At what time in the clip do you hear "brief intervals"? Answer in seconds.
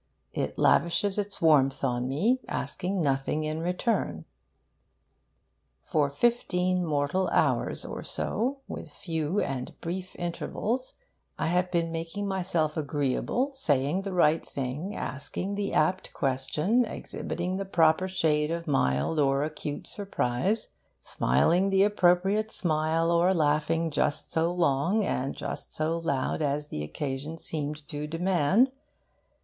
9.79-10.97